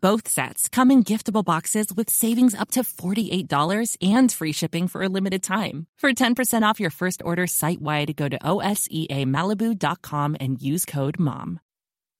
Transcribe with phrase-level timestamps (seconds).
[0.00, 5.02] Both sets come in giftable boxes with savings up to $48 and free shipping for
[5.02, 5.88] a limited time.
[5.98, 11.58] For 10% off your first order site wide, go to OSEAMalibu.com and use code MOM.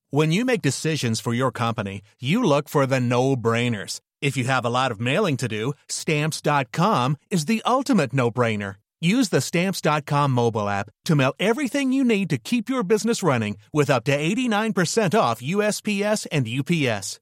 [0.09, 4.01] When you make decisions for your company, you look for the no brainers.
[4.21, 8.75] If you have a lot of mailing to do, stamps.com is the ultimate no brainer.
[8.99, 13.57] Use the stamps.com mobile app to mail everything you need to keep your business running
[13.71, 17.21] with up to 89% off USPS and UPS.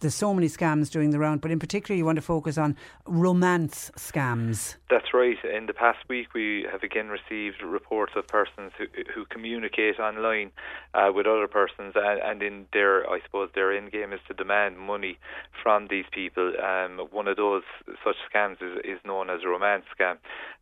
[0.00, 2.76] There's so many scams doing the round, but in particular, you want to focus on
[3.06, 4.76] romance scams.
[4.90, 5.36] That's right.
[5.44, 10.52] In the past week, we have again received reports of persons who who communicate online
[10.94, 14.34] uh, with other persons, and, and in their, I suppose, their end game is to
[14.34, 15.18] demand money
[15.62, 16.52] from these people.
[16.62, 17.64] Um, one of those
[18.04, 20.18] such scams is, is known as a romance scam,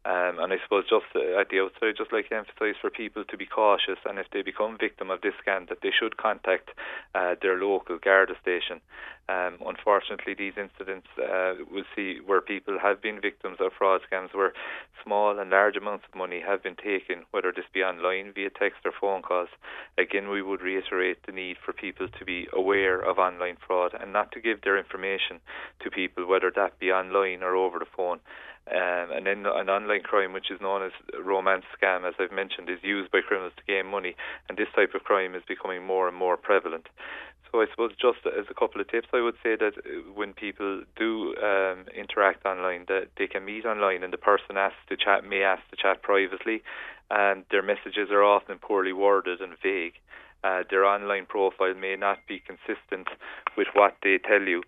[0.06, 3.24] um, and I suppose just at the outset, I'd just like to emphasise for people
[3.24, 6.70] to be cautious, and if they become victim of this scam, that they should contact
[7.14, 8.80] uh, their local Garda station.
[9.28, 14.32] Um, unfortunately, these incidents uh, we'll see where people have been victims of fraud scams,
[14.32, 14.52] where
[15.02, 18.78] small and large amounts of money have been taken, whether this be online via text
[18.84, 19.48] or phone calls.
[19.98, 24.12] Again, we would reiterate the need for people to be aware of online fraud and
[24.12, 25.40] not to give their information
[25.82, 28.20] to people, whether that be online or over the phone.
[28.68, 30.92] Um, and then an online crime, which is known as
[31.24, 34.16] romance scam, as I've mentioned, is used by criminals to gain money,
[34.48, 36.88] and this type of crime is becoming more and more prevalent.
[37.52, 39.74] So I suppose just as a couple of tips, I would say that
[40.14, 44.82] when people do um, interact online, that they can meet online, and the person asks
[44.88, 46.62] to chat may ask to chat privately,
[47.08, 49.94] and their messages are often poorly worded and vague.
[50.42, 53.08] Uh, their online profile may not be consistent
[53.56, 54.62] with what they tell you,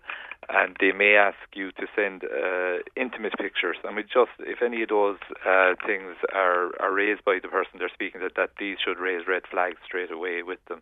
[0.47, 3.77] and they may ask you to send uh, intimate pictures.
[3.83, 7.77] And we just, if any of those uh, things are, are raised by the person
[7.77, 10.81] they're speaking to, that these should raise red flags straight away with them.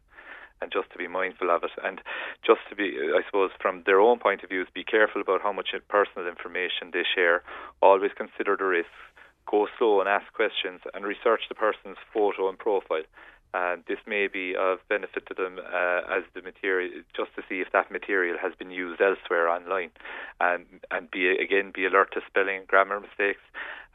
[0.62, 2.02] And just to be mindful of it, and
[2.44, 5.54] just to be, I suppose, from their own point of view, be careful about how
[5.54, 7.44] much personal information they share.
[7.80, 8.90] Always consider the risks.
[9.46, 13.04] Go slow and ask questions, and research the person's photo and profile
[13.58, 17.60] and this may be of benefit to them uh, as the material, just to see
[17.60, 19.90] if that material has been used elsewhere online,
[20.40, 23.42] and and be again be alert to spelling and grammar mistakes.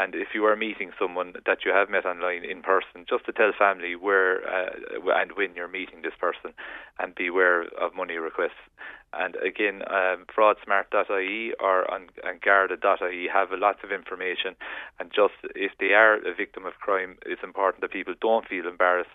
[0.01, 3.33] And if you are meeting someone that you have met online in person, just to
[3.33, 4.71] tell family where uh,
[5.15, 6.53] and when you're meeting this person,
[6.99, 8.67] and beware of money requests.
[9.15, 14.57] And again, um, fraudsmart.ie or on, on garda.ie have lots of information.
[14.99, 18.67] And just if they are a victim of crime, it's important that people don't feel
[18.67, 19.11] embarrassed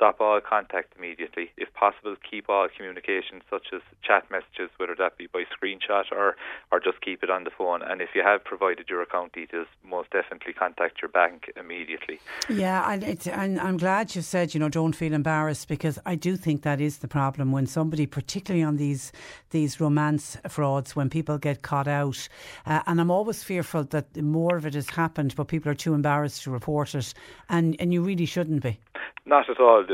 [0.00, 1.50] stop all contact immediately.
[1.58, 6.36] If possible, keep all communication, such as chat messages, whether that be by screenshot or,
[6.72, 7.82] or just keep it on the phone.
[7.82, 12.18] And if you have provided your account details, most definitely contact your bank immediately.
[12.48, 16.34] Yeah, and, and I'm glad you said, you know, don't feel embarrassed because I do
[16.34, 19.12] think that is the problem when somebody, particularly on these
[19.50, 22.26] these romance frauds, when people get caught out.
[22.64, 25.92] Uh, and I'm always fearful that more of it has happened, but people are too
[25.92, 27.12] embarrassed to report it.
[27.48, 28.78] And, and you really shouldn't be.
[29.26, 29.84] Not at all.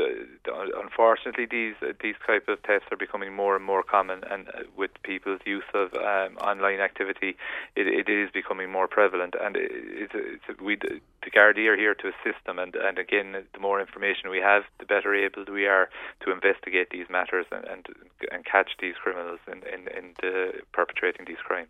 [0.81, 4.91] Unfortunately, these these type of tests are becoming more and more common, and uh, with
[5.03, 7.35] people's use of um, online activity,
[7.75, 9.35] it, it is becoming more prevalent.
[9.39, 12.57] And it, it's, it's, we, the Gardaí are here to assist them.
[12.57, 15.89] And, and again, the more information we have, the better able we are
[16.21, 17.85] to investigate these matters and and,
[18.31, 21.69] and catch these criminals in in, in the, perpetrating these crimes.